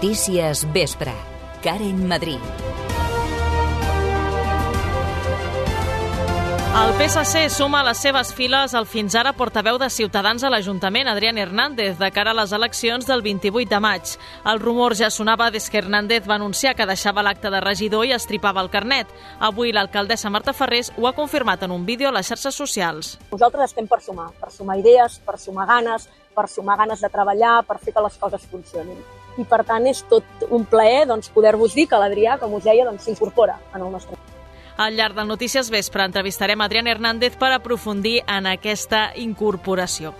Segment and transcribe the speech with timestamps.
[0.00, 1.12] Notícies Vespre.
[1.62, 2.38] Karen Madrid.
[6.72, 11.10] El PSC suma a les seves files el fins ara portaveu de Ciutadans a l'Ajuntament,
[11.12, 14.16] Adrián Hernández, de cara a les eleccions del 28 de maig.
[14.48, 18.16] El rumor ja sonava des que Hernández va anunciar que deixava l'acte de regidor i
[18.16, 19.12] estripava el carnet.
[19.38, 23.18] Avui l'alcaldessa Marta Ferrés ho ha confirmat en un vídeo a les xarxes socials.
[23.36, 27.58] Nosaltres estem per sumar, per sumar idees, per sumar ganes, per sumar ganes de treballar,
[27.68, 29.19] per fer que les coses funcionin.
[29.38, 32.88] I per tant és tot un plaer doncs, poder-vos dir que l'Adrià, com us deia,
[32.88, 34.18] doncs, s'incorpora doncs, en el nostre
[34.80, 40.14] al llarg del Notícies Vespre entrevistarem Adrián Hernández per aprofundir en aquesta incorporació.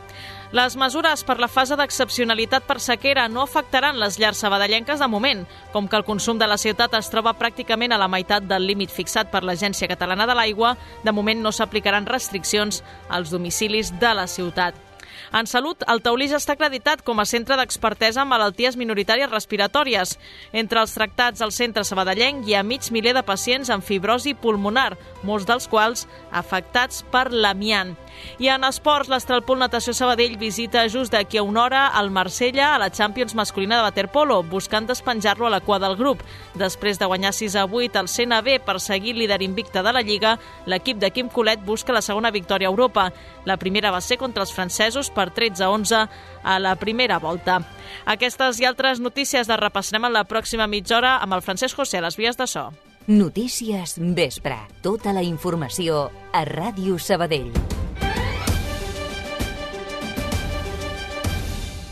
[0.53, 5.47] Les mesures per la fase d'excepcionalitat per sequera no afectaran les llars sabadellenques de moment,
[5.73, 8.93] com que el consum de la ciutat es troba pràcticament a la meitat del límit
[8.93, 10.75] fixat per l'Agència Catalana de l'Aigua,
[11.07, 14.90] de moment no s'aplicaran restriccions als domicilis de la ciutat.
[15.33, 20.17] En salut, el Taulí ja està acreditat com a centre d'expertesa en malalties minoritàries respiratòries.
[20.53, 24.97] Entre els tractats al centre sabadellenc hi ha mig miler de pacients amb fibrosi pulmonar,
[25.23, 27.97] molts dels quals afectats per l'amiant.
[28.39, 32.79] I en esports, l'Estralpool Natació Sabadell visita just d'aquí a una hora al Marsella a
[32.79, 36.23] la Champions masculina de waterpolo, buscant despenjar-lo a la cua del grup.
[36.55, 40.39] Després de guanyar 6 a 8 al CNB per seguir líder invicte de la Lliga,
[40.67, 43.11] l'equip de Quim Colet busca la segona victòria a Europa.
[43.45, 46.05] La primera va ser contra els francesos per 13 a 11
[46.43, 47.61] a la primera volta.
[48.07, 51.99] Aquestes i altres notícies les repassarem en la pròxima mitja hora amb el Francesc José
[51.99, 52.71] a les vies de so.
[53.11, 54.59] Notícies Vespre.
[54.83, 57.51] Tota la informació a Ràdio Sabadell.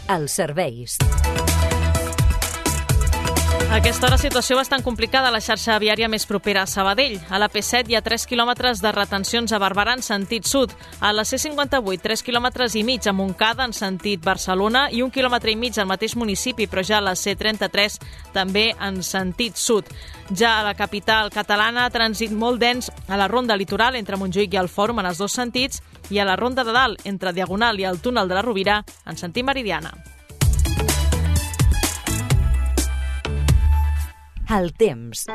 [0.08, 0.96] Els serveis.
[3.68, 7.18] Aquesta hora, situació bastant complicada a la xarxa viària més propera a Sabadell.
[7.28, 10.72] A la P7 hi ha 3 quilòmetres de retencions a Barberà en sentit sud.
[11.04, 15.52] A la C58, 3 quilòmetres i mig a Montcada en sentit Barcelona i un quilòmetre
[15.52, 18.00] i mig al mateix municipi, però ja a la C33
[18.32, 19.84] també en sentit sud.
[20.32, 24.64] Ja a la capital catalana, trànsit molt dens a la ronda litoral entre Montjuïc i
[24.64, 27.84] el Fòrum en els dos sentits i a la ronda de dalt entre Diagonal i
[27.84, 29.92] el túnel de la Rovira en sentit meridiana.
[34.48, 35.26] El temps.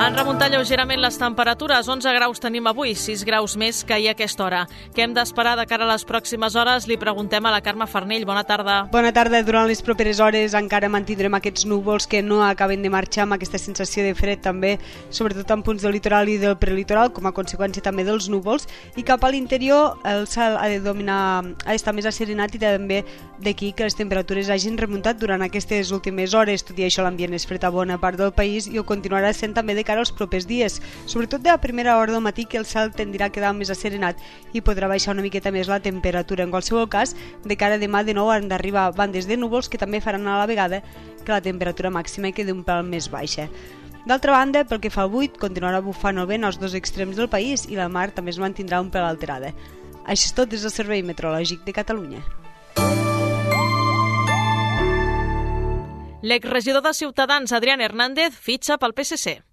[0.00, 1.84] Han remuntat lleugerament les temperatures.
[1.92, 4.60] 11 graus tenim avui, 6 graus més que ahir a aquesta hora.
[4.96, 6.86] Què hem d'esperar de cara a les pròximes hores?
[6.88, 8.24] Li preguntem a la Carme Farnell.
[8.24, 8.78] Bona tarda.
[8.94, 9.42] Bona tarda.
[9.44, 13.60] Durant les properes hores encara mantindrem aquests núvols que no acaben de marxar amb aquesta
[13.60, 14.78] sensació de fred també,
[15.12, 18.70] sobretot en punts del litoral i del prelitoral, com a conseqüència també dels núvols.
[18.96, 23.02] I cap a l'interior el cel ha de dominar, ha d'estar més asserenat i també
[23.36, 26.64] d'aquí que les temperatures hagin remuntat durant aquestes últimes hores.
[26.64, 29.52] Tot i això l'ambient és fred a bona part del país i ho continuarà sent
[29.52, 30.78] també de cara als propers dies,
[31.10, 34.22] sobretot de la primera hora del matí que el cel tendirà a quedar més asserenat
[34.54, 36.46] i podrà baixar una miqueta més la temperatura.
[36.46, 39.80] En qualsevol cas, de cara a demà de nou han d'arribar bandes de núvols que
[39.82, 40.82] també faran a la vegada
[41.24, 43.48] que la temperatura màxima quedi un pèl més baixa.
[44.06, 47.28] D'altra banda, pel que fa al buit, continuarà bufant el vent als dos extrems del
[47.28, 49.52] país i la mar també es mantindrà un pèl alterada.
[50.06, 52.22] Això és tot des del Servei Meteorològic de Catalunya.
[56.22, 59.49] L'exregidor de Ciutadans, Adrián Hernández, fitxa pel PSC.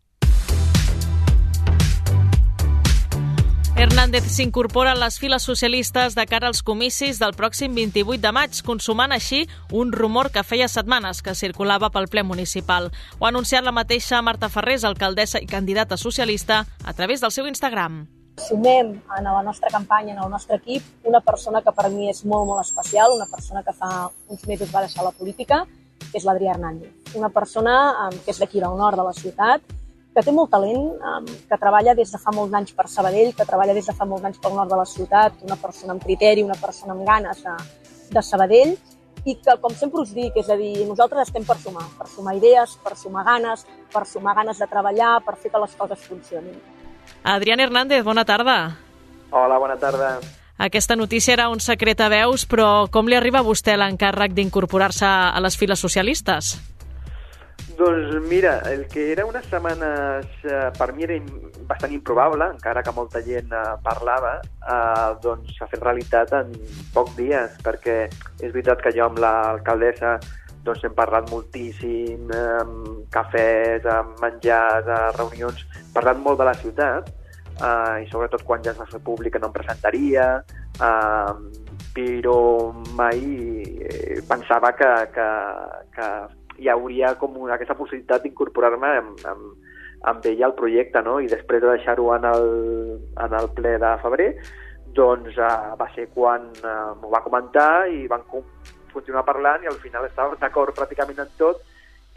[3.78, 8.58] Hernández s'incorpora a les files socialistes de cara als comicis del pròxim 28 de maig,
[8.66, 12.90] consumant així un rumor que feia setmanes que circulava pel ple municipal.
[13.20, 17.46] Ho ha anunciat la mateixa Marta Ferrés, alcaldessa i candidata socialista, a través del seu
[17.46, 18.08] Instagram.
[18.48, 22.26] Sumem en la nostra campanya, en el nostre equip, una persona que per mi és
[22.26, 25.68] molt, molt especial, una persona que fa uns mesos va deixar la política,
[26.02, 27.14] que és l'Adrià Hernández.
[27.14, 29.62] Una persona que és d'aquí del nord de la ciutat,
[30.18, 30.88] que té molt talent,
[31.46, 34.26] que treballa des de fa molts anys per Sabadell, que treballa des de fa molts
[34.26, 37.54] anys pel nord de la ciutat, una persona amb criteri, una persona amb ganes de,
[38.16, 38.72] de Sabadell,
[39.30, 42.34] i que, com sempre us dic, és a dir, nosaltres estem per sumar, per sumar
[42.34, 46.58] idees, per sumar ganes, per sumar ganes de treballar, per fer que les coses funcionin.
[47.22, 48.58] Adrián Hernández, bona tarda.
[49.30, 50.16] Hola, bona tarda.
[50.58, 55.06] Aquesta notícia era un secret a veus, però com li arriba a vostè l'encàrrec d'incorporar-se
[55.06, 56.56] a les files socialistes?
[57.78, 61.14] Doncs mira, el que era unes setmanes eh, per mi era
[61.70, 66.56] bastant improbable, encara que molta gent eh, parlava, eh, doncs s'ha fet realitat en
[66.96, 70.16] pocs dies, perquè és veritat que jo amb l'alcaldessa
[70.66, 75.62] doncs hem parlat moltíssim, amb cafès, amb menjars, a reunions,
[75.94, 77.14] parlant molt de la ciutat,
[77.62, 80.26] eh, i sobretot quan ja es va fer públic no em presentaria,
[80.82, 81.62] eh,
[81.94, 82.42] però
[82.98, 83.22] mai
[83.86, 85.30] eh, pensava que, que,
[85.94, 86.12] que
[86.58, 89.74] hi hauria com una, aquesta possibilitat d'incorporar-me amb, amb,
[90.12, 91.20] amb ella al projecte, no?
[91.20, 92.48] I després de deixar-ho en, el,
[93.26, 94.30] en el ple de febrer,
[94.98, 98.24] doncs uh, va ser quan uh, m'ho va comentar i van,
[98.94, 101.62] continuar parlant i al final estàvem d'acord pràcticament en tot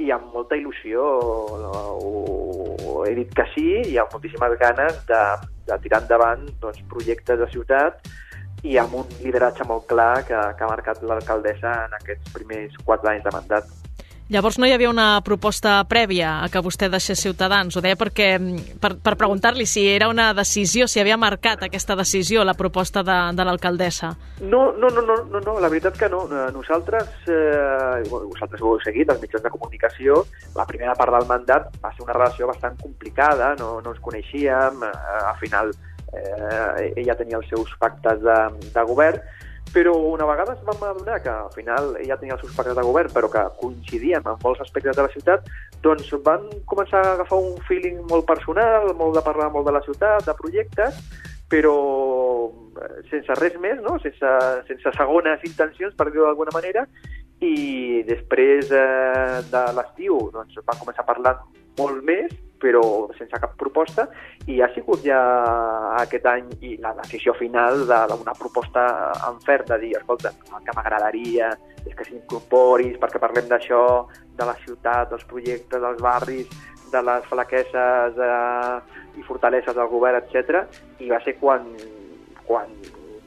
[0.01, 5.21] i amb molta il·lusió ho, he dit que sí i amb moltíssimes ganes de,
[5.69, 8.09] de tirar endavant doncs, projectes de ciutat
[8.65, 13.13] i amb un lideratge molt clar que, que ha marcat l'alcaldessa en aquests primers quatre
[13.13, 13.80] anys de mandat.
[14.31, 17.75] Llavors no hi havia una proposta prèvia a que vostè deixés Ciutadans?
[17.75, 18.29] Ho deia perquè,
[18.79, 23.17] per, per preguntar-li si era una decisió, si havia marcat aquesta decisió la proposta de,
[23.35, 24.13] de l'alcaldessa.
[24.39, 26.23] No, no, no, no, no, no, la veritat que no.
[26.55, 30.23] Nosaltres, eh, vosaltres ho heu seguit, els mitjans de comunicació,
[30.55, 34.79] la primera part del mandat va ser una relació bastant complicada, no, no ens coneixíem,
[34.87, 35.75] eh, al final
[36.15, 38.41] eh, ella tenia els seus pactes de,
[38.71, 39.19] de govern,
[39.73, 42.85] però una vegada ens vam adonar que al final ella tenia els seus pactes de
[42.87, 45.47] govern però que coincidien en molts aspectes de la ciutat,
[45.85, 49.85] doncs van començar a agafar un feeling molt personal, molt de parlar molt de la
[49.87, 50.99] ciutat, de projectes,
[51.51, 51.77] però
[52.51, 53.97] eh, sense res més, no?
[54.03, 54.35] sense,
[54.69, 56.87] sense segones intencions, per dir-ho d'alguna manera,
[57.41, 61.39] i després eh, de l'estiu doncs, van començar a parlar
[61.79, 62.83] molt més però
[63.17, 64.07] sense cap proposta,
[64.47, 65.21] i ha sigut ja
[66.01, 68.85] aquest any i la decisió final d'una proposta
[69.29, 71.51] en fer, de dir, escolta, el que m'agradaria
[71.87, 73.85] és que s'incorporis perquè parlem d'això,
[74.37, 76.49] de la ciutat, dels projectes, dels barris,
[76.91, 78.77] de les flaqueses eh,
[79.21, 80.65] i fortaleses del govern, etc.
[81.01, 81.69] I va ser quan,
[82.49, 82.73] quan,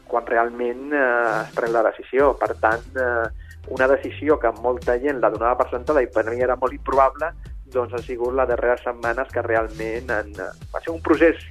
[0.10, 2.34] quan realment eh, es pren la decisió.
[2.40, 3.26] Per tant, eh,
[3.74, 7.32] una decisió que molta gent la donava per sentada i per mi era molt improbable,
[7.74, 10.32] doncs ha sigut les darreres setmanes que realment han,
[10.74, 11.42] va ser un procés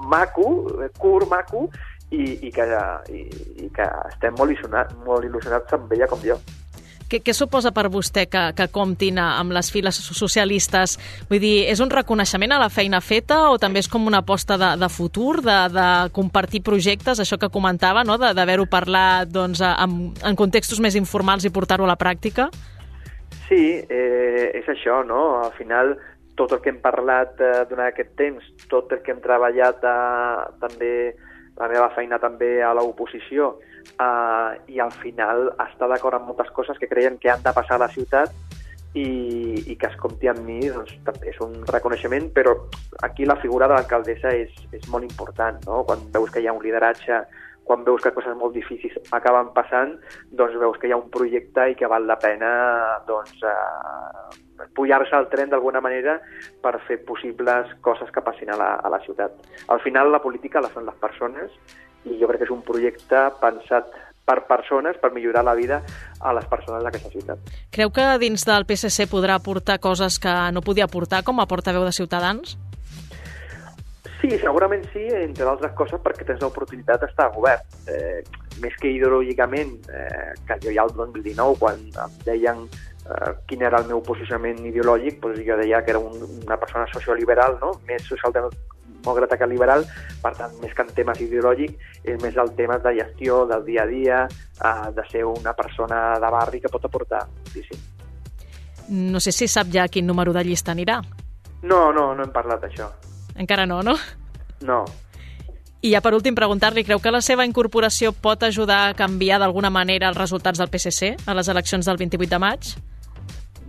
[0.00, 0.46] maco,
[0.98, 1.68] curt, maco,
[2.10, 2.66] i, i, que,
[3.14, 3.20] i,
[3.64, 6.38] i que estem molt il·lusionats, molt il·lusionats amb ella com jo.
[7.10, 10.94] Què, què suposa per vostè que, que comptin amb les files socialistes?
[11.30, 14.54] Vull dir, és un reconeixement a la feina feta o també és com una aposta
[14.60, 18.14] de, de futur, de, de compartir projectes, això que comentava, no?
[18.20, 22.46] d'haver-ho parlat doncs, en, en contextos més informals i portar-ho a la pràctica?
[23.50, 25.40] Sí, eh, és això, no?
[25.42, 25.96] Al final,
[26.38, 30.44] tot el que hem parlat eh, durant aquest temps, tot el que hem treballat eh,
[30.62, 30.92] també,
[31.58, 33.56] la meva feina també a l'oposició,
[33.90, 37.80] eh, i al final estar d'acord amb moltes coses que creien que han de passar
[37.80, 38.30] a la ciutat
[38.94, 39.08] i,
[39.66, 42.54] i que es compti amb mi doncs, també és un reconeixement, però
[43.02, 45.82] aquí la figura de l'alcaldessa és, és molt important, no?
[45.90, 47.24] quan veus que hi ha un lideratge
[47.64, 49.94] quan veus que coses molt difícils acaben passant,
[50.30, 52.50] doncs veus que hi ha un projecte i que val la pena
[53.06, 56.18] doncs, eh, pujar-se al tren d'alguna manera
[56.62, 59.38] per fer possibles coses que passin a la, a la ciutat.
[59.68, 61.52] Al final la política la fan les persones
[62.04, 63.92] i jo crec que és un projecte pensat
[64.30, 65.80] per persones, per millorar la vida
[66.20, 67.54] a les persones d'aquesta ciutat.
[67.74, 71.84] Creu que dins del PSC podrà aportar coses que no podia aportar com a portaveu
[71.86, 72.56] de Ciutadans?
[74.20, 77.62] Sí, segurament sí, entre altres coses perquè tens l'oportunitat d'estar a govern.
[77.88, 78.20] Eh,
[78.60, 83.80] més que ideològicament, eh, que jo ja el 2019, quan em deien eh, quin era
[83.80, 87.72] el meu posicionament ideològic, doncs jo deia que era un, una persona socioliberal, no?
[87.88, 89.86] més socialdemòcrata que liberal,
[90.20, 93.86] per tant, més que en temes ideològics, és més el tema de gestió, del dia
[93.86, 97.88] a dia, eh, de ser una persona de barri que pot aportar moltíssim.
[98.90, 101.00] No sé si sap ja quin número de llista anirà.
[101.62, 102.90] No, no, no hem parlat d'això.
[103.40, 103.96] Encara no, no?
[104.60, 104.84] No.
[105.80, 109.70] I ja per últim preguntar-li, creu que la seva incorporació pot ajudar a canviar d'alguna
[109.72, 112.74] manera els resultats del PSC a les eleccions del 28 de maig?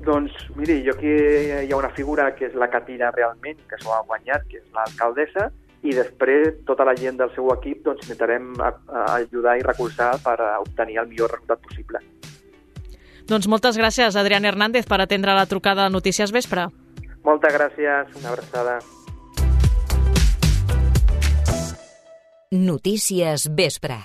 [0.03, 3.79] Doncs, miri, jo aquí hi ha una figura que és la que tira realment, que
[3.79, 5.47] s'ho ha guanyat, que és l'alcaldessa,
[5.87, 8.51] i després tota la gent del seu equip doncs, intentarem
[9.15, 12.01] ajudar i recolzar per obtenir el millor resultat possible.
[13.29, 16.67] Doncs moltes gràcies, Adrián Hernández, per atendre la trucada de Notícies Vespre.
[17.23, 18.81] Moltes gràcies, una abraçada.
[22.51, 23.95] Notícies Vespre.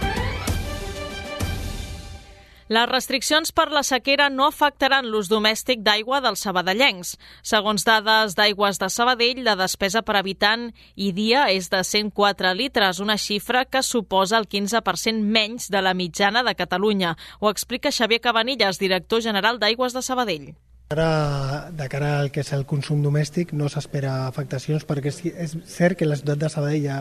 [2.71, 7.17] Les restriccions per la sequera no afectaran l'ús domèstic d'aigua dels sabadellencs.
[7.43, 13.01] Segons dades d'Aigües de Sabadell, la despesa per habitant i dia és de 104 litres,
[13.03, 17.17] una xifra que suposa el 15% menys de la mitjana de Catalunya.
[17.41, 20.53] Ho explica Xavier Cabanillas, director general d'Aigües de Sabadell.
[20.95, 25.57] Ara, de cara al que és el consum domèstic no s'espera afectacions perquè és, és
[25.67, 27.01] cert que la ciutat de Sabadell ja,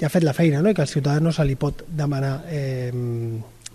[0.00, 0.70] ja ha fet la feina no?
[0.70, 2.90] i que al ciutadà no se li pot demanar eh,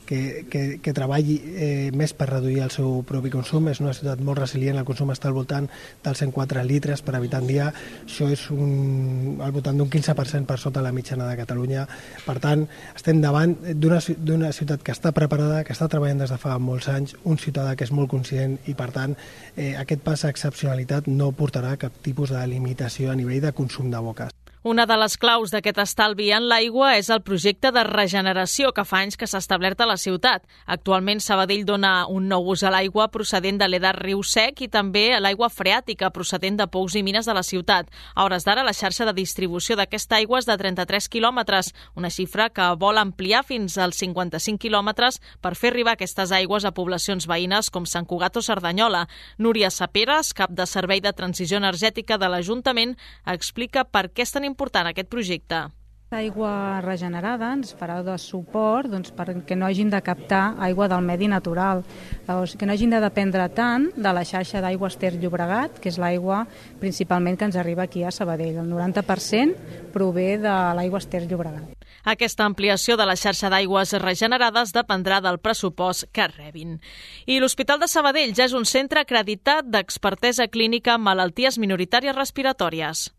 [0.05, 3.67] que, que, que treballi eh, més per reduir el seu propi consum.
[3.71, 5.67] És una ciutat molt resilient, el consum està al voltant
[6.05, 7.71] dels 104 litres per habitant dia.
[8.05, 11.87] Això és un, al voltant d'un 15% per sota la mitjana de Catalunya.
[12.25, 16.57] Per tant, estem davant d'una ciutat que està preparada, que està treballant des de fa
[16.61, 19.17] molts anys, un ciutadà que és molt conscient i, per tant,
[19.57, 23.91] eh, aquest pas a excepcionalitat no portarà cap tipus de limitació a nivell de consum
[23.91, 24.44] de boques.
[24.65, 29.03] Una de les claus d'aquest estalvi en l'aigua és el projecte de regeneració que fa
[29.03, 30.47] anys que s'ha establert a la ciutat.
[30.65, 35.03] Actualment Sabadell dona un nou ús a l'aigua procedent de l'Edat Riu Sec i també
[35.13, 37.91] a l'aigua freàtica procedent de pous i mines de la ciutat.
[38.15, 42.49] A hores d'ara la xarxa de distribució d'aquesta aigua és de 33 quilòmetres, una xifra
[42.49, 47.69] que vol ampliar fins als 55 quilòmetres per fer arribar aquestes aigües a poblacions veïnes
[47.69, 49.05] com Sant Cugat o Cerdanyola.
[49.37, 52.97] Núria Saperes, cap de Servei de Transició Energètica de l'Ajuntament,
[53.29, 55.67] explica per què és tan important aquest projecte.
[56.13, 61.27] L'aigua regenerada ens farà de suport doncs, perquè no hagin de captar aigua del medi
[61.27, 61.81] natural,
[62.29, 65.89] o sigui, que no hagin de dependre tant de la xarxa d'aigües Ter Llobregat, que
[65.89, 66.43] és l'aigua
[66.79, 68.61] principalment que ens arriba aquí a Sabadell.
[68.61, 71.73] El 90% prové de l'aigua Ter Llobregat.
[72.05, 76.77] Aquesta ampliació de la xarxa d'aigües regenerades dependrà del pressupost que rebin.
[77.25, 83.09] I l'Hospital de Sabadell ja és un centre acreditat d'expertesa clínica en malalties minoritàries respiratòries.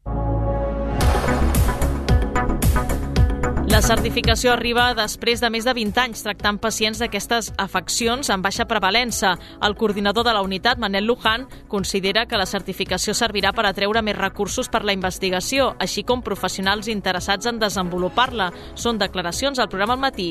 [3.76, 8.64] La certificació arriba després de més de 20 anys tractant pacients d'aquestes afeccions amb baixa
[8.64, 9.34] prevalença.
[9.60, 14.16] El coordinador de la unitat, Manel Luján, considera que la certificació servirà per atreure més
[14.16, 18.48] recursos per la investigació, així com professionals interessats en desenvolupar-la.
[18.72, 20.30] Són declaracions al programa al matí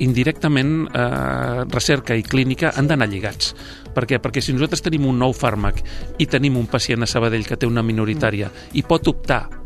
[0.00, 3.52] indirectament eh, recerca i clínica han d'anar lligats.
[3.92, 4.16] Per què?
[4.16, 5.84] Perquè si nosaltres tenim un nou fàrmac
[6.18, 9.59] i tenim un pacient a Sabadell que té una minoritària i pot optar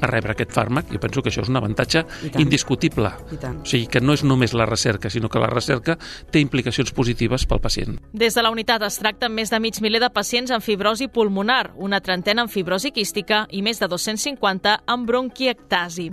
[0.00, 2.04] a rebre aquest fàrmac, jo penso que això és un avantatge
[2.38, 3.12] indiscutible.
[3.30, 5.98] O sigui, que no és només la recerca, sinó que la recerca
[6.30, 7.98] té implicacions positives pel pacient.
[8.12, 11.72] Des de la unitat es tracta més de mig miler de pacients amb fibrosi pulmonar,
[11.76, 16.10] una trentena amb fibrosi quística i més de 250 amb bronquiectasi.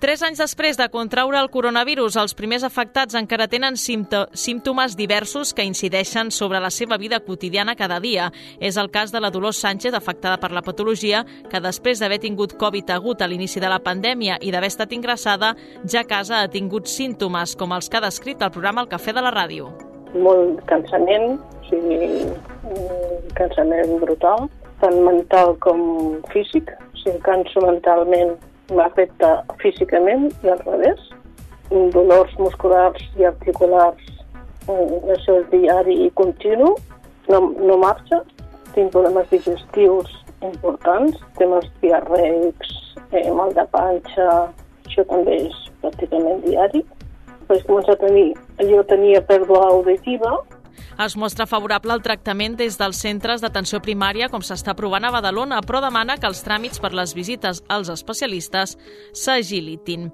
[0.00, 5.66] Tres anys després de contraure el coronavirus, els primers afectats encara tenen símptomes diversos que
[5.68, 8.30] incideixen sobre la seva vida quotidiana cada dia.
[8.64, 12.56] És el cas de la Dolors Sánchez, afectada per la patologia, que després d'haver tingut
[12.56, 15.52] Covid agut a l'inici de la pandèmia i d'haver estat ingressada,
[15.84, 19.12] ja a casa ha tingut símptomes com els que ha descrit el programa El Cafè
[19.12, 19.68] de la Ràdio.
[20.16, 22.24] Molt cansament, o sigui,
[23.36, 24.48] cansament brutal,
[24.80, 26.72] tant mental com físic.
[26.88, 28.38] O sigui, canso mentalment
[28.70, 29.30] m'afecta
[29.62, 31.00] físicament i al revés.
[31.94, 34.02] Dolors musculars i articulars,
[34.66, 36.74] això és diari i continu,
[37.30, 38.22] no, no marxa.
[38.74, 40.12] Tinc problemes digestius
[40.46, 42.70] importants, temes diarreics,
[43.12, 44.28] eh, mal de panxa,
[44.86, 46.84] això també és pràcticament diari.
[47.50, 48.28] Vaig començar a tenir,
[48.70, 50.38] jo tenia pèrdua auditiva,
[51.04, 55.62] es mostra favorable al tractament des dels centres d'atenció primària com s'està provant a Badalona,
[55.64, 58.76] però demana que els tràmits per les visites als especialistes
[59.16, 60.10] s'agilitin.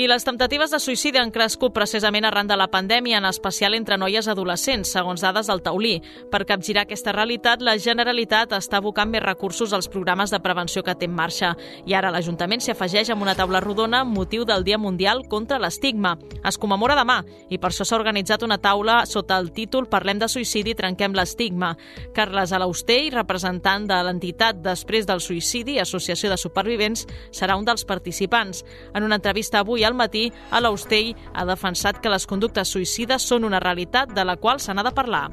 [0.00, 3.98] I les temptatives de suïcidi han crescut precisament arran de la pandèmia, en especial entre
[4.00, 5.98] noies adolescents, segons dades del Taulí.
[6.32, 10.94] Per capgirar aquesta realitat, la Generalitat està abocant més recursos als programes de prevenció que
[10.96, 11.52] té en marxa.
[11.84, 15.60] I ara l'Ajuntament s'hi afegeix amb una taula rodona amb motiu del Dia Mundial contra
[15.60, 16.16] l'estigma.
[16.44, 17.20] Es commemora demà
[17.50, 21.74] i per això s'ha organitzat una taula sota el títol Parlem de suïcidi trenquem l'estigma.
[22.16, 28.64] Carles Alaustell, representant de l'entitat Després del suïcidi, Associació de Supervivents, serà un dels participants.
[28.94, 33.60] En una entrevista avui al matí, Alaustell ha defensat que les conductes suïcides són una
[33.60, 35.26] realitat de la qual se n'ha de parlar.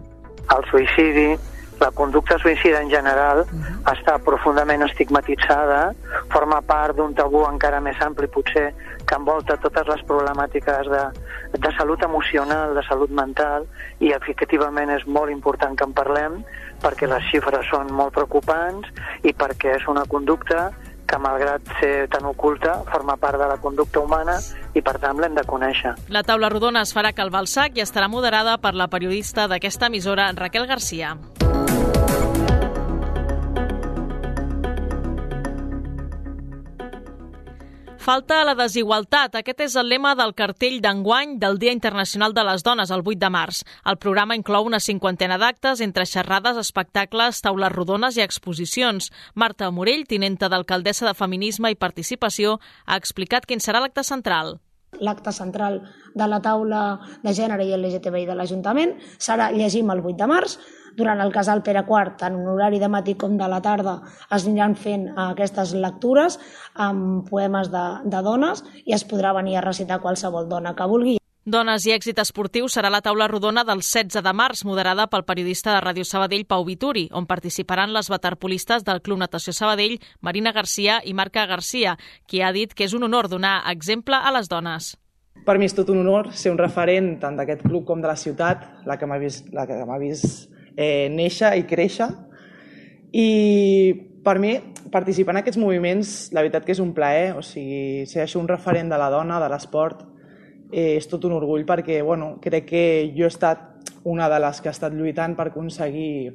[0.56, 1.30] El suïcidi
[1.80, 3.94] la conducta suïcida en general uh -huh.
[3.94, 5.94] està profundament estigmatitzada,
[6.30, 8.74] forma part d'un tabú encara més ampli potser
[9.08, 11.04] que envolta totes les problemàtiques de,
[11.56, 13.68] de salut emocional, de salut mental,
[14.04, 16.42] i efectivament és molt important que en parlem
[16.84, 18.92] perquè les xifres són molt preocupants
[19.24, 20.68] i perquè és una conducta
[21.08, 24.36] que malgrat ser tan oculta, forma part de la conducta humana
[24.76, 25.96] i per tant l'hem de conèixer.
[26.12, 30.34] La taula rodona es farà a Calbalsac i estarà moderada per la periodista d'aquesta emissora,
[30.36, 31.16] Raquel Garcia.
[38.08, 39.34] Falta la desigualtat.
[39.36, 43.20] Aquest és el lema del cartell d'enguany del Dia Internacional de les Dones, el 8
[43.20, 43.58] de març.
[43.84, 49.12] El programa inclou una cinquantena d'actes entre xerrades, espectacles, taules rodones i exposicions.
[49.36, 54.56] Marta Morell, tinenta d'alcaldessa de Feminisme i Participació, ha explicat quin serà l'acte central.
[55.04, 55.82] L'acte central
[56.16, 56.82] de la taula
[57.28, 60.56] de gènere i LGTBI de l'Ajuntament serà Llegim el 8 de març,
[60.98, 64.00] durant el casal Pere IV, en un horari de matí com de la tarda,
[64.34, 66.40] es aniran fent aquestes lectures
[66.74, 71.18] amb poemes de, de dones i es podrà venir a recitar qualsevol dona que vulgui.
[71.48, 75.72] Dones i èxit esportiu serà la taula rodona del 16 de març, moderada pel periodista
[75.72, 81.00] de Ràdio Sabadell, Pau Vituri, on participaran les waterpolistes del Club Natació Sabadell, Marina Garcia
[81.06, 81.96] i Marca Garcia,
[82.28, 84.98] qui ha dit que és un honor donar exemple a les dones.
[85.48, 88.20] Per mi és tot un honor ser un referent tant d'aquest club com de la
[88.20, 92.12] ciutat, la que m'ha vist, la que m'ha vist eh, néixer i créixer
[93.12, 93.28] i
[94.28, 94.58] Per mi,
[94.92, 98.50] participar en aquests moviments, la veritat que és un plaer, o sigui, ser això un
[98.50, 100.02] referent de la dona, de l'esport,
[100.68, 102.84] eh, és tot un orgull perquè, bueno, crec que
[103.16, 106.34] jo he estat una de les que ha estat lluitant per aconseguir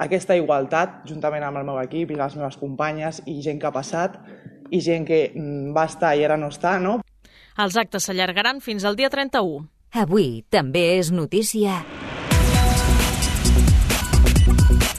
[0.00, 3.76] aquesta igualtat, juntament amb el meu equip i les meves companyes i gent que ha
[3.76, 4.16] passat
[4.72, 7.02] i gent que mm, va estar i ara no està, no?
[7.60, 9.66] Els actes s'allargaran fins al dia 31.
[10.00, 11.82] Avui també és notícia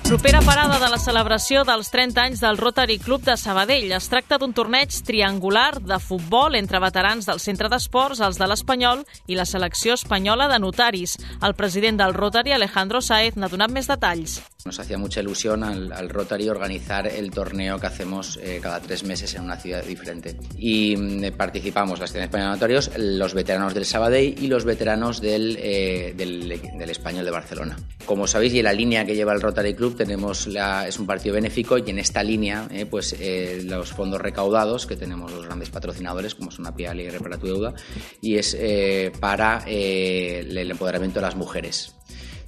[0.09, 3.91] Propera parada de la celebració dels 30 anys del Rotary Club de Sabadell.
[3.93, 9.05] Es tracta d'un torneig triangular de futbol entre veterans del centre d'esports, els de l'Espanyol
[9.29, 11.19] i la selecció espanyola de notaris.
[11.45, 14.39] El president del Rotary, Alejandro Saez, n'ha donat més detalls.
[14.65, 19.03] Nos hacía mucha ilusión al, al Rotary organizar el torneo que hacemos eh, cada tres
[19.03, 20.35] meses en una ciudad diferente.
[20.57, 25.21] Y mm, participamos la Asociación Española de Notarios, los veteranos del Sabadell y los veteranos
[25.21, 27.77] del, eh, del, del Español de Barcelona.
[28.05, 31.35] Como sabéis, y la línea que lleva el Rotary Club tenemos la, es un partido
[31.35, 35.69] benéfico y en esta línea eh, pues eh, los fondos recaudados que tenemos los grandes
[35.69, 37.73] patrocinadores como son APIAL y Repara tu Deuda
[38.21, 41.95] y es eh, para el empoderamiento de las mujeres.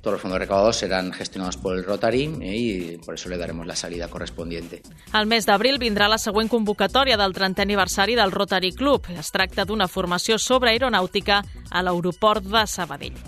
[0.01, 3.67] Todos los fondos recaudados serán gestionados por el Rotary eh, y por eso le daremos
[3.67, 4.81] la salida correspondiente.
[5.11, 9.05] Al mes d'abril vindrà la següent convocatòria del 30è aniversari del Rotary Club.
[9.13, 13.19] Es tracta d'una formació sobre aeronàutica a l'aeroport de Sabadell.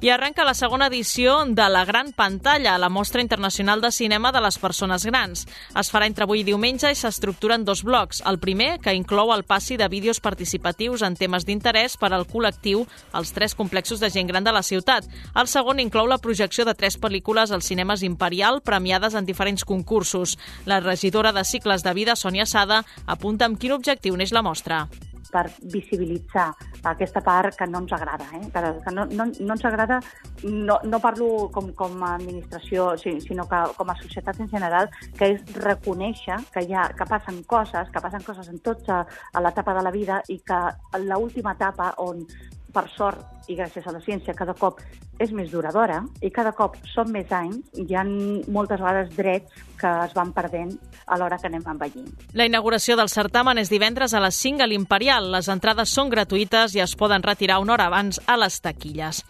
[0.00, 4.40] I arrenca la segona edició de La Gran Pantalla, la mostra internacional de cinema de
[4.40, 5.44] les persones grans.
[5.76, 8.22] Es farà entre avui i diumenge i s'estructura en dos blocs.
[8.24, 12.86] El primer, que inclou el passi de vídeos participatius en temes d'interès per al col·lectiu
[13.12, 15.04] als tres complexos de gent gran de la ciutat.
[15.36, 20.38] El segon inclou la projecció de tres pel·lícules als cinemes Imperial premiades en diferents concursos.
[20.64, 24.86] La regidora de cicles de vida, Sònia Sada, apunta amb quin objectiu neix la mostra
[25.32, 26.50] per visibilitzar
[26.90, 28.42] aquesta part que no ens agrada, eh?
[28.52, 29.98] que, que no, no, no ens agrada,
[30.44, 35.32] no, no parlo com, com a administració, sinó que com a societat en general, que
[35.34, 39.02] és reconèixer que, hi ha, que passen coses, que passen coses en tots a,
[39.32, 40.60] a l'etapa de la vida i que
[41.06, 42.26] l'última etapa on
[42.72, 44.80] per sort i gràcies a la ciència cada cop
[45.22, 49.90] és més duradora i cada cop són més anys, hi ha moltes vegades drets que
[50.06, 50.70] es van perdent
[51.10, 52.10] a l'hora que anem envellint.
[52.38, 55.26] La inauguració del certamen és divendres a les 5 a l'Imperial.
[55.34, 59.24] Les entrades són gratuïtes i es poden retirar una hora abans a les taquilles.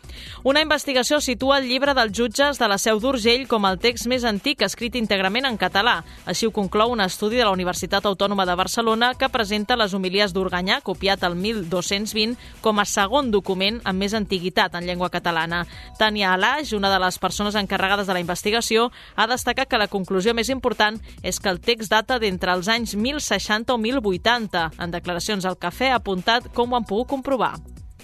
[0.45, 4.27] Una investigació situa el llibre dels jutges de la Seu d'Urgell com el text més
[4.29, 6.03] antic escrit íntegrament en català.
[6.29, 10.37] Així ho conclou un estudi de la Universitat Autònoma de Barcelona que presenta les homilies
[10.37, 15.63] d'Organyà, copiat el 1220, com a segon document amb més antiguitat en llengua catalana.
[15.99, 20.35] Tania Alaix, una de les persones encarregades de la investigació, ha destacat que la conclusió
[20.35, 24.67] més important és que el text data d'entre els anys 1060 o 1080.
[24.83, 27.55] En declaracions al cafè ha apuntat com ho han pogut comprovar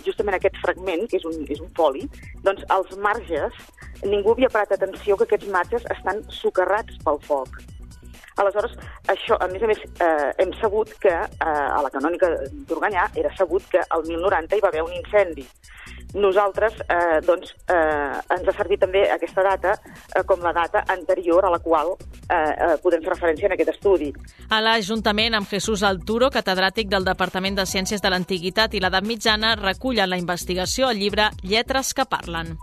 [0.04, 2.04] justament aquest fragment, que és un, és un poli,
[2.46, 3.56] doncs els marges,
[4.04, 7.58] ningú havia parat atenció que aquests marges estan socarrats pel foc.
[8.38, 8.76] Aleshores,
[9.10, 12.30] això, a més a més, eh, hem sabut que eh, a la canònica
[12.70, 15.46] d'Organyà era sabut que al 1090 hi va haver un incendi.
[16.14, 21.44] Nosaltres, eh, doncs, eh, ens ha servit també aquesta data eh, com la data anterior
[21.44, 24.12] a la qual eh, eh, podem fer referència en aquest estudi.
[24.48, 29.56] A l'Ajuntament, amb Jesús Alturo, catedràtic del Departament de Ciències de l'Antiguitat i l'Edat Mitjana,
[29.60, 32.56] recullen la investigació al llibre Lletres que parlen.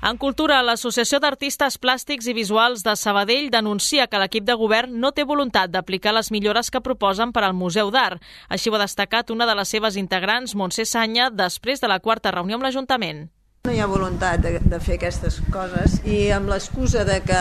[0.00, 5.10] En cultura, l'Associació d'Artistes Plàstics i Visuals de Sabadell denuncia que l'equip de govern no
[5.12, 8.22] té voluntat d'aplicar les millores que proposen per al Museu d'Art.
[8.48, 12.32] Així ho ha destacat una de les seves integrants, Montse Sanya, després de la quarta
[12.32, 13.26] reunió amb l'Ajuntament.
[13.68, 17.40] No hi ha voluntat de, de fer aquestes coses i amb l'excusa de que,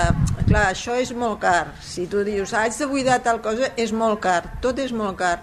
[0.49, 1.71] clar, això és molt car.
[1.79, 5.37] Si tu dius, haig de buidar tal cosa, és molt car, tot és molt car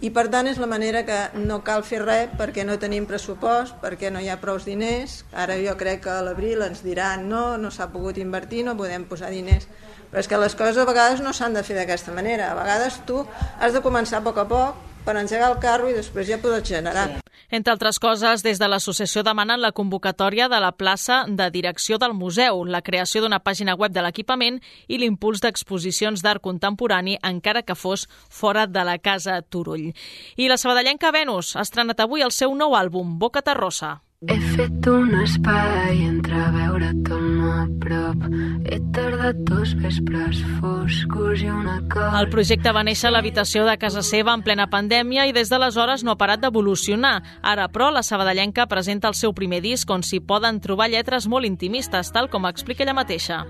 [0.00, 3.80] i per tant és la manera que no cal fer res perquè no tenim pressupost,
[3.82, 5.24] perquè no hi ha prous diners.
[5.34, 9.08] Ara jo crec que a l'abril ens diran no, no s'ha pogut invertir, no podem
[9.10, 9.66] posar diners.
[10.08, 12.52] Però és que les coses a vegades no s'han de fer d'aquesta manera.
[12.52, 13.24] A vegades tu
[13.58, 16.68] has de començar a poc a poc per engegar el carro i després ja pots
[16.68, 17.06] generar.
[17.08, 17.24] Sí.
[17.56, 22.12] Entre altres coses, des de l'associació demanen la convocatòria de la plaça de direcció del
[22.12, 27.78] museu, la creació d'una pàgina web de l'equipament i l'impuls d'exposicions d'art contemporani, encara que
[27.78, 29.94] fos fora de la Casa Turull.
[30.36, 33.96] I la sabadellenca Venus ha estrenat avui el seu nou àlbum, Boca Terrosa.
[34.26, 37.06] He fet un espai entre veure't
[37.46, 38.24] a prop.
[38.66, 42.18] He tardat dos vespres foscos i una cosa...
[42.18, 46.02] El projecte va néixer a l'habitació de casa seva en plena pandèmia i des d'aleshores
[46.02, 47.22] no ha parat d'evolucionar.
[47.46, 51.46] Ara, però, la sabadellenca presenta el seu primer disc on s'hi poden trobar lletres molt
[51.46, 53.44] intimistes, tal com explica ella mateixa.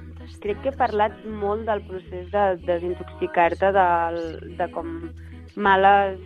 [0.44, 3.88] Crec que he parlat molt del procés de desintoxicar-te de,
[4.60, 4.98] de com
[5.56, 6.20] males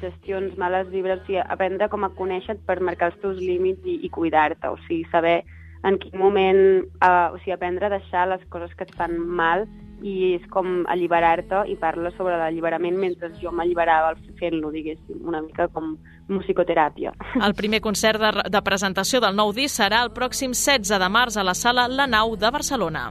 [0.00, 4.00] gestions, males vibres, o sigui, aprendre com a conèixer per marcar els teus límits i,
[4.06, 5.42] i cuidar-te, o sigui, saber
[5.86, 6.62] en quin moment,
[7.04, 9.66] uh, o sigui, aprendre a deixar les coses que et fan mal
[10.04, 15.68] i és com alliberar-te i parla sobre l'alliberament mentre jo m'alliberava fent-lo, diguéssim, una mica
[15.72, 15.94] com
[16.28, 17.14] musicoteràpia.
[17.40, 21.38] El primer concert de, de presentació del nou disc serà el pròxim 16 de març
[21.38, 23.10] a la sala La Nau de Barcelona.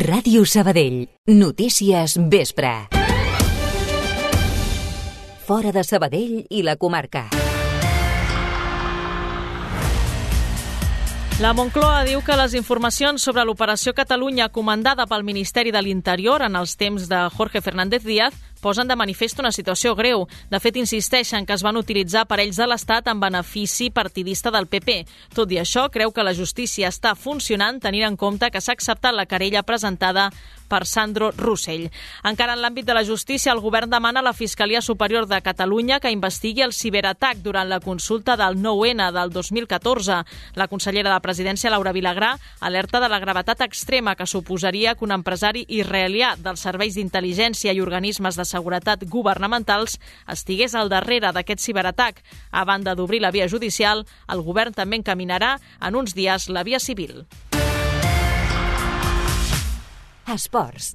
[0.00, 1.10] Ràdio Sabadell.
[1.26, 2.70] Notícies vespre.
[5.44, 7.26] Fora de Sabadell i la comarca.
[11.42, 16.56] La Moncloa diu que les informacions sobre l'operació Catalunya comandada pel Ministeri de l'Interior en
[16.56, 20.24] els temps de Jorge Fernández Díaz posen de manifest una situació greu.
[20.50, 25.02] De fet, insisteixen que es van utilitzar aparells de l'Estat en benefici partidista del PP.
[25.34, 29.16] Tot i això, creu que la justícia està funcionant tenint en compte que s'ha acceptat
[29.16, 30.30] la querella presentada
[30.72, 31.90] per Sandro Rossell.
[32.24, 36.00] Encara en l'àmbit de la justícia, el govern demana a la Fiscalia Superior de Catalunya
[36.00, 40.22] que investigui el ciberatac durant la consulta del 9-N del 2014.
[40.56, 45.12] La consellera de Presidència, Laura Vilagrà, alerta de la gravetat extrema que suposaria que un
[45.12, 49.98] empresari israelià dels serveis d'intel·ligència i organismes de seguretat governamentals
[50.30, 52.22] estigués al darrere d'aquest ciberatac.
[52.52, 56.80] A banda d'obrir la via judicial, el govern també encaminarà en uns dies la via
[56.80, 57.24] civil.
[60.32, 60.94] Esports.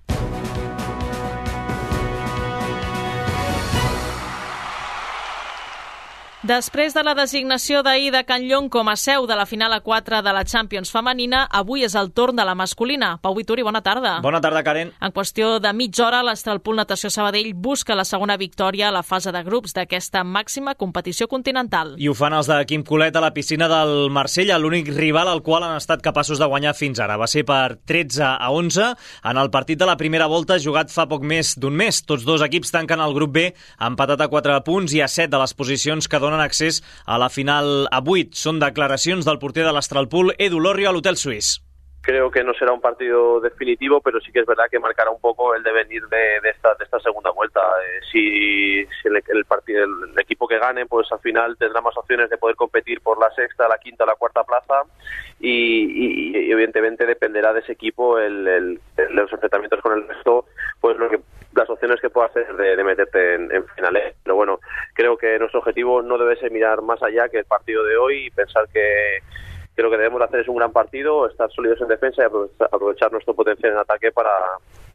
[6.47, 9.81] Després de la designació d'ahir de Can Llong com a seu de la final a
[9.83, 13.10] 4 de la Champions femenina, avui és el torn de la masculina.
[13.19, 14.13] Pau Vituri, bona tarda.
[14.23, 14.93] Bona tarda, Karen.
[15.03, 19.33] En qüestió de mitja hora, l'Estralpool Natació Sabadell busca la segona victòria a la fase
[19.36, 21.97] de grups d'aquesta màxima competició continental.
[21.99, 25.43] I ho fan els de Quim Colet a la piscina del Marsella, l'únic rival al
[25.43, 27.19] qual han estat capaços de guanyar fins ara.
[27.19, 28.93] Va ser per 13 a 11
[29.33, 31.99] en el partit de la primera volta jugat fa poc més d'un mes.
[32.07, 33.45] Tots dos equips tanquen el grup B
[33.91, 37.30] empatat a 4 punts i a 7 de les posicions que donen accés a la
[37.30, 38.36] final a 8.
[38.38, 41.58] Són declaracions del porter de l'Astralpool, Edu Lorrio, a l'Hotel Suís.
[42.08, 45.19] creo que no será un partido definitivo, pero sí que es verdad que marcará un
[45.19, 47.60] poco el devenir de, de esta, de esta segunda vuelta.
[47.60, 51.82] Eh, si, si el, el, partido, el, el, equipo que gane, pues al final tendrá
[51.82, 54.84] más opciones de poder competir por la sexta, la quinta, la cuarta plaza
[55.41, 60.45] y, y, y evidentemente dependerá de ese equipo el, los enfrentamientos con el resto,
[60.80, 61.19] pues lo que
[61.57, 64.15] las opciones que pueda hacer de, meterte en, finales.
[64.23, 64.59] Pero bueno,
[64.93, 68.27] creo que nuestro objetivo no debe ser mirar más allá que el partido de hoy
[68.27, 69.19] y pensar que
[69.75, 72.67] que lo que debemos hacer es un gran partido, estar sólidos en defensa y aprovechar,
[72.71, 74.31] aprovechar nuestro potencial en ataque para,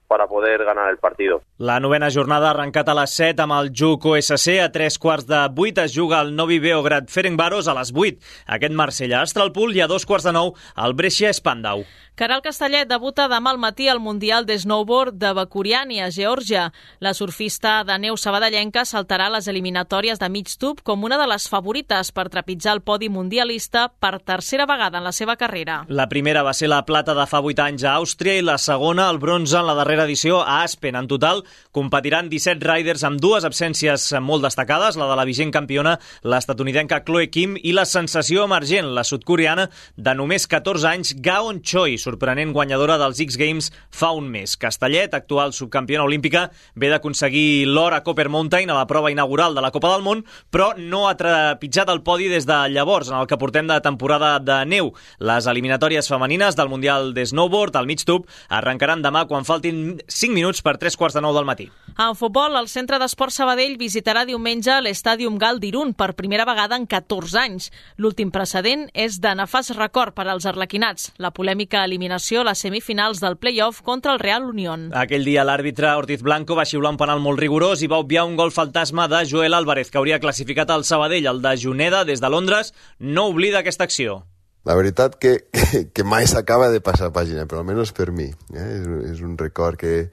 [0.08, 1.40] para poder ganar el partido.
[1.62, 4.56] La novena jornada ha arrencat a les 7 amb el JUC OSC.
[4.64, 8.18] A tres quarts de 8 es juga el Novi Beograd Ferencvaros a les 8.
[8.56, 11.84] Aquest Marsella Astralpool i a dos quarts de 9 el Brescia Spandau.
[12.12, 16.66] Caral Castellet debuta demà al matí al Mundial de Snowboard de Bakuriani, a Geòrgia.
[17.00, 21.46] La surfista de neu sabadellenca saltarà les eliminatòries de mig tub com una de les
[21.48, 25.86] favorites per trepitjar el podi mundialista per tercera vegada en la seva carrera.
[25.88, 29.08] La primera va ser la plata de fa 8 anys a Àustria i la segona
[29.08, 31.00] el bronze en la darrera edició a Aspen.
[31.00, 35.96] En total, competiran 17 riders amb dues absències molt destacades, la de la vigent campiona,
[36.22, 41.96] l'estatunidenca Chloe Kim, i la sensació emergent, la sudcoreana de només 14 anys, Gaon Choi,
[42.00, 44.56] sorprenent guanyadora dels X Games fa un mes.
[44.56, 49.64] Castellet, actual subcampiona olímpica, ve d'aconseguir l'or a Copper Mountain a la prova inaugural de
[49.64, 53.28] la Copa del Món, però no ha trepitjat el podi des de llavors, en el
[53.30, 54.92] que portem de temporada de neu.
[55.20, 60.34] Les eliminatòries femenines del Mundial de Snowboard, al mig tub, arrencaran demà quan faltin 5
[60.34, 61.68] minuts per 3 quarts de 9 del matí.
[61.92, 66.86] En futbol, el Centre d'Esport Sabadell visitarà diumenge l'Estàdium Gal d'Irun per primera vegada en
[66.88, 67.68] 14 anys.
[68.00, 73.20] L'últim precedent és de nefast record per als arlequinats, la polèmica eliminació a les semifinals
[73.20, 74.88] del play-off contra el Real Unión.
[74.96, 78.36] Aquell dia l'àrbitre Ortiz Blanco va xiular un penal molt rigorós i va obviar un
[78.40, 81.28] gol fantasma de Joel Álvarez, que hauria classificat el Sabadell.
[81.28, 84.22] El de Juneda, des de Londres, no oblida aquesta acció.
[84.64, 88.30] La veritat que, que, que mai s'acaba de passar pàgina, però almenys per mi.
[88.54, 88.68] Eh?
[88.78, 90.10] És, és un record que,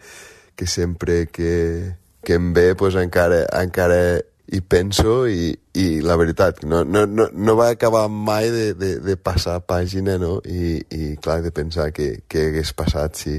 [0.59, 4.19] que sempre que, que em ve pues, encara, encara
[4.51, 8.89] i penso i, i la veritat, no, no, no, no va acabar mai de, de,
[9.05, 10.41] de passar pàgina, no?
[10.43, 13.37] I, i clar, de pensar que, que hagués passat si,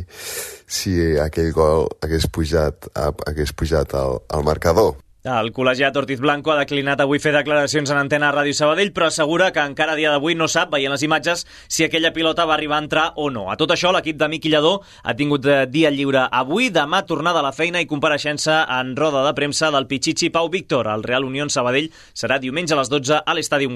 [0.64, 4.94] si aquell gol hagués pujat, hagués pujat al, al marcador.
[5.20, 9.10] El col·legiat Ortiz Blanco ha declinat avui fer declaracions en antena a Ràdio Sabadell, però
[9.10, 12.54] assegura que encara a dia d'avui no sap, veient les imatges, si aquella pilota va
[12.56, 13.50] arribar a entrar o no.
[13.52, 17.44] A tot això, l'equip de Miqui Lledó ha tingut eh, dia lliure avui, demà tornada
[17.44, 20.88] a la feina i compareixença en roda de premsa del Pichichi Pau Víctor.
[20.88, 23.68] El Real Unión Sabadell serà diumenge a les 12 a l'Estadi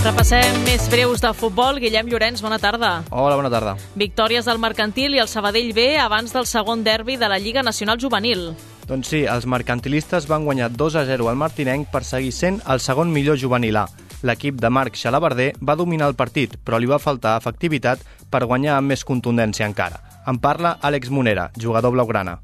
[0.00, 1.76] Repassem més breus de futbol.
[1.76, 3.02] Guillem Llorenç, bona tarda.
[3.12, 3.74] Hola, bona tarda.
[4.00, 8.00] Victòries del Mercantil i el Sabadell B abans del segon derbi de la Lliga Nacional
[8.00, 8.46] Juvenil.
[8.88, 12.80] Doncs sí, els mercantilistes van guanyar 2 a 0 al Martinenc per seguir sent el
[12.80, 13.86] segon millor juvenil A.
[14.24, 18.00] L'equip de Marc Xalabarder va dominar el partit, però li va faltar efectivitat
[18.32, 20.00] per guanyar amb més contundència encara.
[20.26, 22.38] En parla Àlex Monera, jugador blaugrana.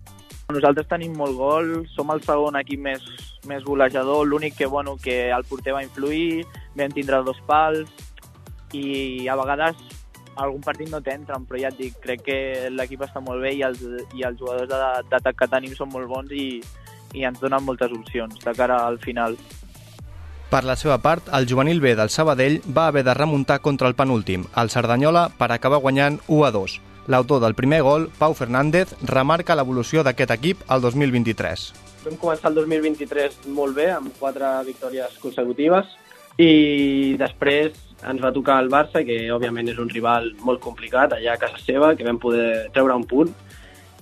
[0.46, 3.02] Nosaltres tenim molt gol, som el segon equip més,
[3.50, 6.44] més golejador, l'únic que, bueno, que el porter va influir,
[6.78, 7.90] vam tindre dos pals
[8.72, 9.80] i a vegades
[10.36, 12.38] algun partit no t'entren, però ja et dic, crec que
[12.70, 13.82] l'equip està molt bé i els,
[14.14, 14.70] i els jugadors
[15.10, 16.60] d'atac que tenim són molt bons i,
[17.16, 19.38] i ens donen moltes opcions de cara al final.
[20.46, 23.96] Per la seva part, el juvenil B del Sabadell va haver de remuntar contra el
[23.98, 26.76] penúltim, el Cerdanyola, per acabar guanyant 1 a 2.
[27.06, 31.66] L'autor del primer gol, Pau Fernández, remarca l'evolució d'aquest equip al 2023.
[32.02, 35.92] Vam començar el 2023 molt bé, amb quatre victòries consecutives,
[36.42, 37.76] i després
[38.10, 41.62] ens va tocar el Barça, que òbviament és un rival molt complicat, allà a casa
[41.62, 43.30] seva, que vam poder treure un punt,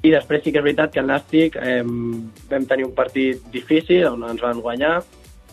[0.04, 4.08] i després sí que és veritat que el Nàstic eh, vam tenir un partit difícil
[4.08, 4.98] on ens van guanyar.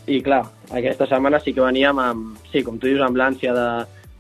[0.08, 3.68] I clar, aquesta setmana sí que veníem amb, sí, com tu dius, amb l'ànsia de,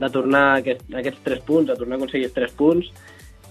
[0.04, 2.92] de tornar aquest, aquests tres punts, de tornar a aconseguir els tres punts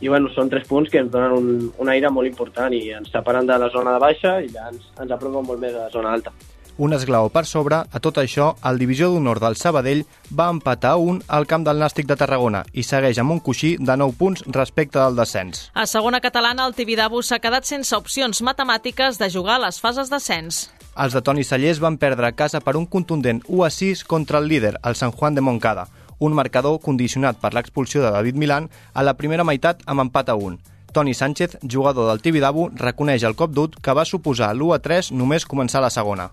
[0.01, 3.13] i bueno, són tres punts que ens donen un, un aire molt important i ens
[3.13, 5.93] separen de la zona de baixa i ja ens, ens apropen molt més a la
[5.93, 6.33] zona alta.
[6.81, 11.19] Un esglaó per sobre, a tot això, el divisió d'honor del Sabadell va empatar un
[11.29, 14.97] al camp del Nàstic de Tarragona i segueix amb un coixí de 9 punts respecte
[14.97, 15.67] del descens.
[15.75, 20.09] A segona catalana, el Tibidabo s'ha quedat sense opcions matemàtiques de jugar a les fases
[20.09, 20.71] d'ascens.
[20.97, 24.41] Els de Toni Sallés van perdre a casa per un contundent 1 a 6 contra
[24.41, 28.69] el líder, el San Juan de Moncada un marcador condicionat per l'expulsió de David Milán
[28.95, 30.61] a la primera meitat amb empat a 1.
[30.93, 35.11] Toni Sánchez, jugador del Tibidabo, reconeix el cop dut que va suposar l'1 a 3
[35.17, 36.31] només començar la segona.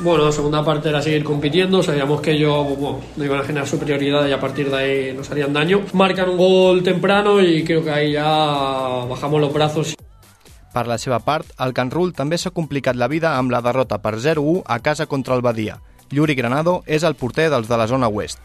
[0.00, 3.66] Bueno, la segunda parte era seguir compitiendo, sabíamos que ellos bueno, no iban a generar
[3.66, 5.82] superioridad y a partir de ahí nos harían daño.
[5.92, 8.24] Marcan un gol temprano y creo que ahí ya
[9.08, 9.96] bajamos los brazos.
[10.72, 13.98] Per la seva part, el Can Rull també s'ha complicat la vida amb la derrota
[14.04, 15.80] per 0-1 a casa contra el Badia.
[16.12, 18.38] Lluri Granado és el porter dels de la zona oest.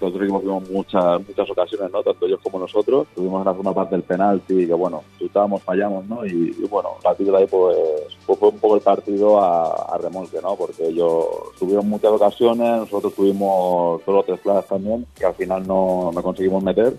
[0.00, 2.02] Nosotros tuvimos muchas, muchas ocasiones, ¿no?
[2.02, 3.06] Tanto ellos como nosotros.
[3.14, 6.24] Tuvimos la segunda parte del penalti, que bueno, chutábamos, fallamos, ¿no?
[6.24, 7.76] Y, y bueno, a partir de ahí pues,
[8.24, 10.54] pues, fue un poco el partido a, a, remolque, ¿no?
[10.56, 11.26] Porque ellos
[11.58, 16.62] tuvieron muchas ocasiones, nosotros tuvimos solo tres claras también, que al final no, no conseguimos
[16.62, 16.96] meter.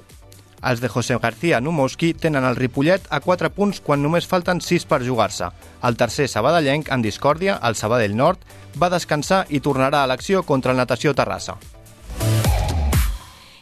[0.62, 4.86] Els de José García Numoski tenen el Ripollet a 4 punts quan només falten 6
[4.92, 5.48] per jugar-se.
[5.88, 8.44] El tercer sabadellenc, en discòrdia, el Sabadell Nord,
[8.76, 11.56] va descansar i tornarà a l'acció contra el Natació Terrassa.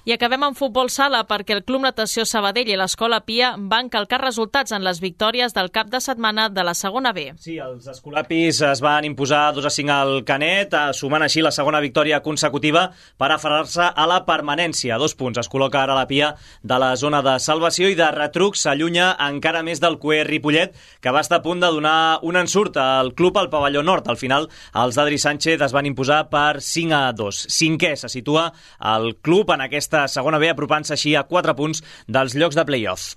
[0.07, 4.21] I acabem amb futbol sala perquè el Club Natació Sabadell i l'Escola Pia van calcar
[4.21, 7.25] resultats en les victòries del cap de setmana de la segona B.
[7.43, 11.51] Sí, els escolapis es van imposar 2 a 5 al Canet, eh, sumant així la
[11.51, 12.85] segona victòria consecutiva
[13.19, 14.95] per aferrar-se a la permanència.
[14.95, 16.31] Dos punts es col·loca ara la Pia
[16.63, 20.71] de la zona de salvació i de retruc s'allunya encara més del Cué Ripollet,
[21.03, 24.07] que va estar a punt de donar un ensurt al club al pavelló nord.
[24.07, 27.43] Al final, els d'Adri Sánchez es van imposar per 5 a 2.
[27.59, 28.53] Cinquè se situa
[28.95, 32.65] el club en aquesta aquesta segona B, apropant-se així a 4 punts dels llocs de
[32.67, 33.15] play-off.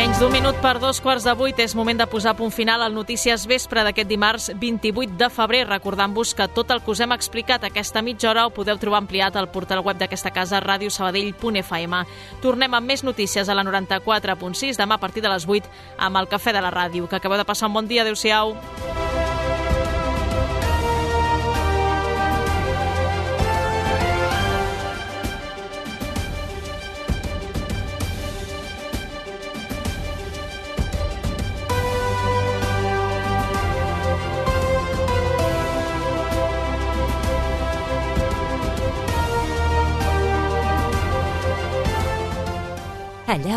[0.00, 2.94] Menys d'un minut per dos quarts de vuit és moment de posar punt final al
[2.96, 7.66] Notícies Vespre d'aquest dimarts 28 de febrer, recordant-vos que tot el que us hem explicat
[7.68, 12.00] aquesta mitja hora ho podeu trobar ampliat al portal web d'aquesta casa radiosabadell.fm.
[12.40, 15.68] Tornem amb més notícies a la 94.6 demà a partir de les 8
[16.08, 17.04] amb el Cafè de la Ràdio.
[17.04, 18.00] Que acabeu de passar un bon dia.
[18.00, 18.56] Adéu-siau.